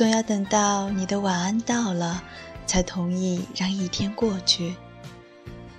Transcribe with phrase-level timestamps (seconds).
[0.00, 2.24] 总要等到你的晚安到了，
[2.64, 4.74] 才同意让一天过去。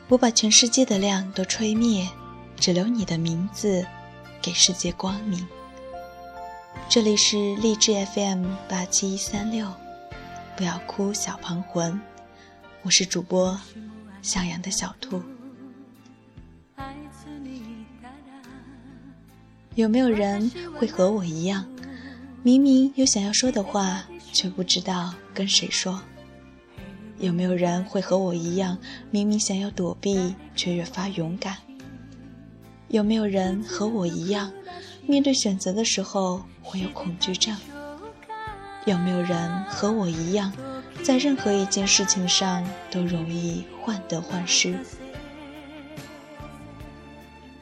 [0.10, 2.08] 我把全世界的亮都吹灭，
[2.56, 3.84] 只留你的名字，
[4.40, 5.48] 给世界光明。
[6.88, 9.68] 这里是励志 FM 八七三六，
[10.56, 12.00] 不要哭，小庞魂，
[12.84, 13.60] 我是主播
[14.22, 15.20] 向阳的小兔。
[19.74, 21.66] 有没有人会和我一样，
[22.44, 26.02] 明明有想要说的话，却不知道跟谁说？
[27.20, 28.78] 有没有人会和我一样，
[29.12, 31.58] 明明想要躲避，却越发勇敢？
[32.88, 34.52] 有没有人和我一样，
[35.06, 37.56] 面对选择的时候会有恐惧症？
[38.86, 40.52] 有没有人和我一样，
[41.04, 44.76] 在任何一件事情上都容易患得患失？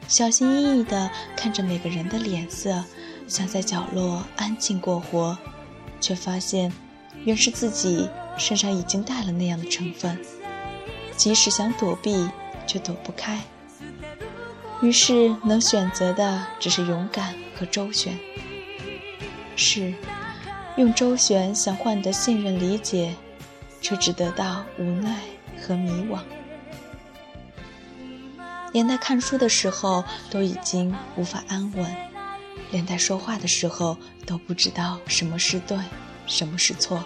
[0.08, 2.82] 小心翼翼地看着每个人的脸色，
[3.28, 5.38] 想在角落安静过活，
[6.00, 6.72] 却发现，
[7.24, 10.18] 原是自己身上已经带了那样的成分，
[11.16, 12.28] 即使想躲避，
[12.66, 13.40] 却躲不开。
[14.82, 18.18] 于是能选择的只是勇敢和周旋。
[19.54, 19.92] 是，
[20.76, 23.14] 用周旋想换得信任理解，
[23.82, 25.20] 却只得到无奈
[25.60, 26.20] 和迷惘。
[28.72, 31.84] 连在看书的时候都已经无法安稳，
[32.70, 35.78] 连在说话的时候都不知道什么是对，
[36.26, 37.04] 什么是错，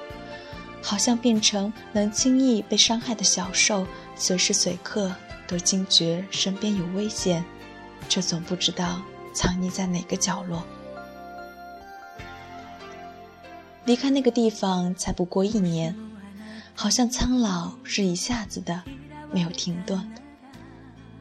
[0.82, 5.14] 好像变成能轻易被伤害的小兽，随时随刻
[5.46, 7.44] 都惊觉身边有危险，
[8.08, 9.00] 却总不知道
[9.32, 10.62] 藏匿在哪个角落。
[13.86, 15.94] 离开那个地方才不过一年，
[16.74, 18.82] 好像苍老是一下子的，
[19.32, 20.10] 没有停顿。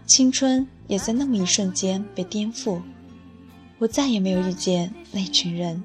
[0.05, 2.81] 青春也在那么一瞬间被颠覆，
[3.79, 5.83] 我再也没有遇见那群人，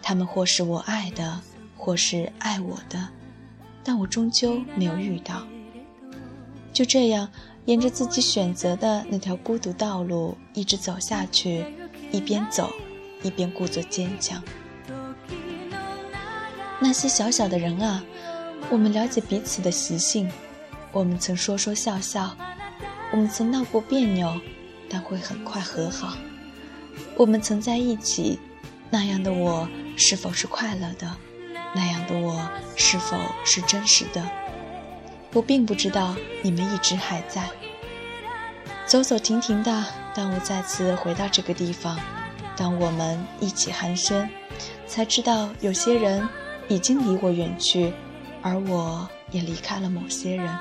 [0.00, 1.40] 他们或是我爱的，
[1.76, 3.08] 或是爱我的，
[3.84, 5.46] 但我终究没有遇到。
[6.72, 7.28] 就这样，
[7.66, 11.64] 沿着自己选择的那条孤独道路一直走下去，
[12.10, 12.72] 一边走，
[13.22, 14.42] 一边故作坚强。
[16.80, 18.02] 那些小小的人啊，
[18.70, 20.30] 我们了解彼此的习性，
[20.92, 22.34] 我们曾说说笑笑。
[23.10, 24.40] 我们曾闹过别扭，
[24.88, 26.16] 但会很快和好。
[27.18, 28.38] 我们曾在一起，
[28.90, 31.16] 那样的我是否是快乐的？
[31.74, 34.24] 那样的我是否是真实的？
[35.32, 37.50] 我并不知道你们一直还在。
[38.86, 39.84] 走走停停的，
[40.14, 41.98] 当我再次回到这个地方，
[42.56, 44.28] 当我们一起寒暄，
[44.86, 46.26] 才知道有些人
[46.68, 47.92] 已经离我远去，
[48.42, 50.56] 而我也离开了某些人。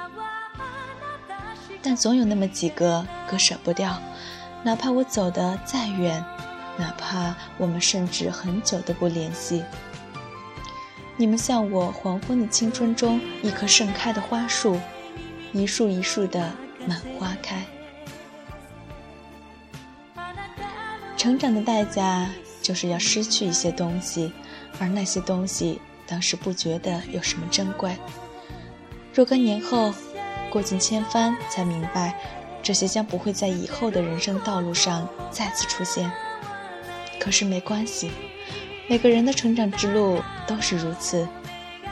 [1.84, 4.02] 但总有那么几个割舍不掉，
[4.64, 6.22] 哪怕我走得再远，
[6.78, 9.64] 哪怕我们甚至很久都不联系。
[11.16, 14.80] 你们像我黄昏的青春中一棵盛开的花树，
[15.52, 16.52] 一树一树的
[16.86, 17.66] 满花开。
[21.18, 22.30] 成长的代价
[22.62, 24.32] 就是要失去一些东西，
[24.80, 27.98] 而那些东西当时不觉得有什么珍贵。
[29.14, 29.94] 若干年后。
[30.50, 32.18] 过尽千帆，才明白，
[32.64, 36.10] 这些将不会在以后的人生道路上再次出现。
[37.20, 38.12] 可是没关系，
[38.88, 41.28] 每个人的成长之路都是如此。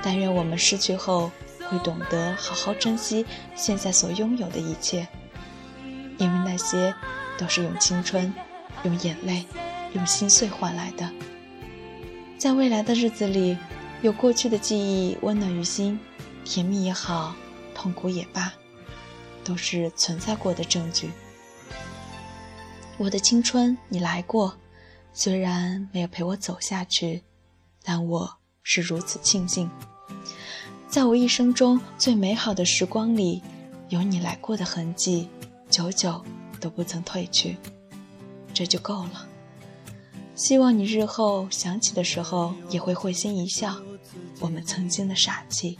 [0.01, 1.31] 但愿我们失去后，
[1.69, 3.25] 会懂得好好珍惜
[3.55, 5.07] 现在所拥有的一切，
[6.17, 6.93] 因为那些
[7.37, 8.33] 都是用青春、
[8.83, 9.45] 用眼泪、
[9.93, 11.09] 用心碎换来的。
[12.37, 13.57] 在未来的日子里，
[14.01, 15.99] 有过去的记忆温暖于心，
[16.43, 17.35] 甜蜜也好。
[17.73, 18.53] 痛苦也罢，
[19.43, 21.11] 都是存在过的证据。
[22.97, 24.55] 我的青春，你来过，
[25.17, 27.23] 虽然没有陪我走下去，
[27.81, 28.29] 但我
[28.63, 29.71] 是如此庆幸，
[30.89, 33.41] 在我一生中最美好的时光里，
[33.87, 35.29] 有你来过的痕迹，
[35.69, 36.21] 久久
[36.59, 37.55] 都不曾褪去，
[38.53, 39.25] 这就够了。
[40.35, 43.73] 希望你日后想起的时候，也会会心一笑，
[44.41, 45.79] 我们曾经的傻气。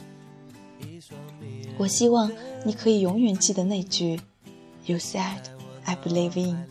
[1.77, 2.31] 我希望
[2.63, 4.17] 你可以永远记得那句
[4.85, 5.41] “You said
[5.83, 6.65] I believe in”，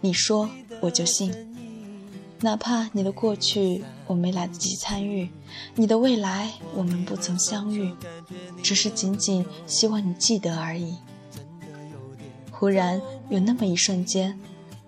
[0.00, 0.50] 你说
[0.80, 1.53] 我就信。
[2.44, 5.30] 哪怕你的过去我没来得及参与，
[5.76, 7.90] 你的未来我们不曾相遇，
[8.62, 10.94] 只是仅仅希望你记得而已。
[12.50, 13.00] 忽然
[13.30, 14.38] 有那么一瞬间，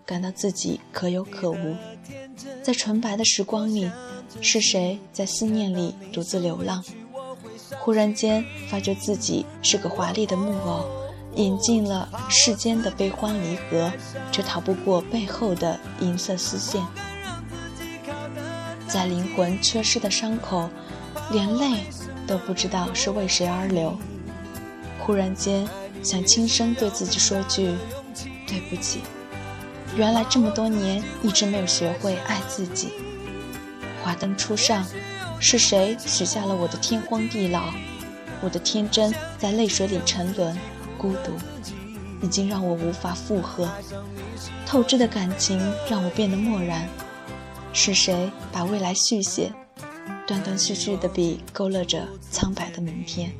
[0.04, 1.74] 感到自己可有可无，
[2.62, 3.90] 在纯白的时光里，
[4.42, 6.84] 是谁在思念里独自流浪？
[7.78, 10.84] 忽然间发觉自己是个华丽的木偶，
[11.36, 13.90] 引进了世间的悲欢离合，
[14.30, 16.84] 却逃不过背后的银色丝线。
[18.96, 20.70] 在灵魂缺失的伤口，
[21.30, 21.84] 连泪
[22.26, 23.94] 都不知道是为谁而流。
[24.98, 25.68] 忽然间
[26.02, 27.74] 想轻声对自己说句
[28.46, 29.02] 对不起，
[29.96, 32.94] 原来这么多年一直没有学会爱自己。
[34.02, 34.82] 华灯初上，
[35.38, 37.64] 是谁许下了我的天荒地老？
[38.40, 40.58] 我的天真在泪水里沉沦，
[40.96, 41.36] 孤独
[42.22, 43.68] 已经让我无法负荷。
[44.64, 46.88] 透支的感情让我变得漠然。
[47.76, 49.52] 是谁把未来续写？
[50.26, 53.30] 断断续续的笔勾勒着苍白的明天。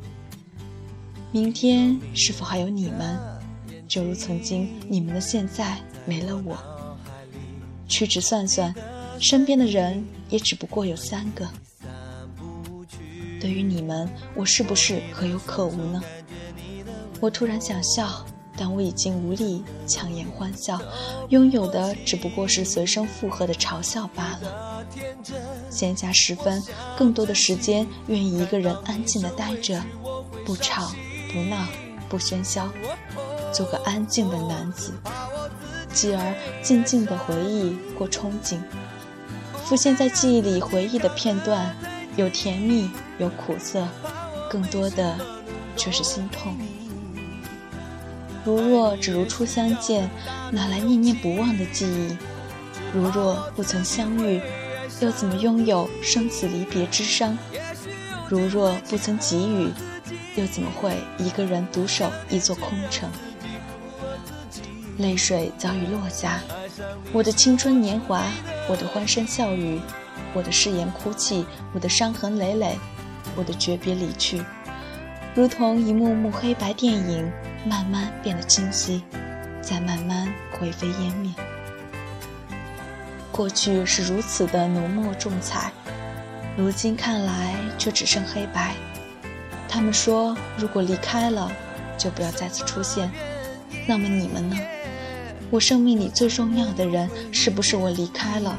[1.32, 3.18] 明天是否还有你们？
[3.88, 6.58] 就如曾经你们的现在没了我。
[7.88, 8.74] 屈指算算，
[9.18, 11.48] 身边的人也只不过有三个。
[13.40, 16.02] 对于你们，我是不是可有可无呢？
[17.20, 20.80] 我突然想笑，但我已经无力强颜欢笑，
[21.28, 24.84] 拥有的只不过是随声附和的嘲笑罢了。
[25.70, 26.62] 闲暇时分，
[26.96, 29.82] 更多的时间愿意一个人安静的待着，
[30.44, 30.90] 不吵
[31.32, 31.66] 不闹
[32.08, 32.68] 不喧嚣，
[33.52, 34.92] 做个安静的男子，
[35.92, 38.58] 继而静静的回忆或憧憬，
[39.64, 41.74] 浮现在记忆里回忆的片段。
[42.16, 42.88] 有甜蜜，
[43.18, 43.86] 有苦涩，
[44.48, 45.18] 更多的
[45.76, 46.56] 却是心痛。
[48.46, 50.08] 如若只如初相见，
[50.52, 52.16] 哪来念念不忘的记忆？
[52.94, 54.40] 如若不曾相遇，
[55.00, 57.36] 又怎么拥有生死离别之伤？
[58.28, 59.72] 如若不曾给予，
[60.36, 63.10] 又怎么会一个人独守一座空城？
[64.98, 66.40] 泪水早已落下，
[67.12, 68.22] 我的青春年华，
[68.68, 69.80] 我的欢声笑语。
[70.34, 72.78] 我的誓言哭泣，我的伤痕累累，
[73.34, 74.40] 我的诀别离去，
[75.34, 77.32] 如同一幕幕黑白电影，
[77.64, 79.02] 慢慢变得清晰，
[79.62, 81.32] 再慢慢灰飞烟灭。
[83.32, 85.70] 过去是如此的浓墨重彩，
[86.56, 88.74] 如今看来却只剩黑白。
[89.68, 91.50] 他们说，如果离开了，
[91.98, 93.10] 就不要再次出现。
[93.86, 94.56] 那么你们呢？
[95.50, 98.56] 我生命里最重要的人，是不是我离开了？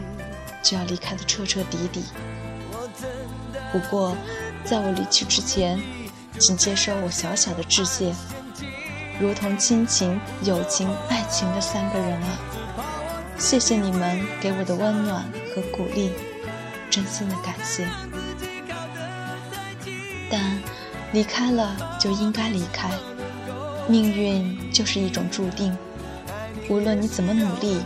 [0.62, 2.04] 就要离开的彻彻底底。
[3.72, 4.16] 不过，
[4.64, 5.82] 在我离去之前，
[6.40, 8.14] 请接受我小小的致谢。
[9.20, 12.38] 如同亲情、友情、爱情的三个人啊，
[13.40, 15.24] 谢谢你们给我的温暖
[15.54, 16.12] 和鼓励，
[16.90, 17.88] 真心的感谢。
[20.30, 20.62] 但
[21.14, 22.92] 离开了就应该离开，
[23.88, 25.76] 命运就是一种注定，
[26.70, 27.82] 无论你怎么努力，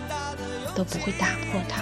[0.75, 1.81] 都不会打破它。